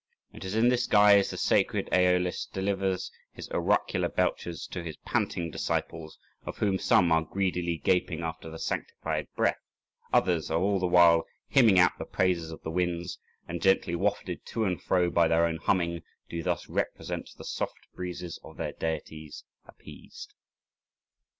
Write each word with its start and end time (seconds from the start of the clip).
It 0.33 0.43
is 0.43 0.55
in 0.55 0.69
this 0.69 0.87
guise 0.87 1.29
the 1.29 1.37
sacred 1.37 1.87
Æolist 1.91 2.51
delivers 2.53 3.11
his 3.33 3.47
oracular 3.51 4.09
belches 4.09 4.65
to 4.71 4.81
his 4.81 4.97
panting 5.05 5.51
disciples, 5.51 6.17
of 6.43 6.57
whom 6.57 6.79
some 6.79 7.11
are 7.11 7.21
greedily 7.21 7.77
gaping 7.77 8.21
after 8.23 8.49
the 8.49 8.57
sanctified 8.57 9.27
breath, 9.35 9.59
others 10.11 10.49
are 10.49 10.57
all 10.59 10.79
the 10.79 10.87
while 10.87 11.27
hymning 11.49 11.77
out 11.77 11.99
the 11.99 12.05
praises 12.05 12.49
of 12.49 12.63
the 12.63 12.71
winds, 12.71 13.19
and 13.47 13.61
gently 13.61 13.95
wafted 13.95 14.43
to 14.47 14.65
and 14.65 14.81
fro 14.81 15.11
by 15.11 15.27
their 15.27 15.45
own 15.45 15.57
humming, 15.57 16.01
do 16.27 16.41
thus 16.41 16.67
represent 16.67 17.29
the 17.37 17.45
soft 17.45 17.85
breezes 17.93 18.39
of 18.43 18.57
their 18.57 18.71
deities 18.73 19.43
appeased. 19.67 20.33